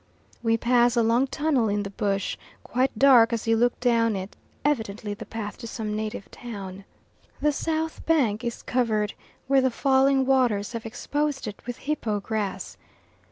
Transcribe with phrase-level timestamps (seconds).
[0.41, 4.35] We pass a long tunnel in the bush, quite dark as you look down it
[4.65, 6.85] evidently the path to some native town.
[7.39, 9.13] The south bank is covered,
[9.45, 12.77] where the falling waters have exposed it, with hippo grass.